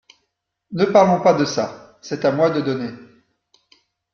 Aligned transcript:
Ne 0.71 0.85
parlons 0.85 1.21
pas 1.21 1.35
de 1.35 1.45
ça… 1.45 1.99
c’est 2.01 2.25
à 2.25 2.31
moi 2.31 2.49
de 2.49 2.61
donner… 2.61 2.89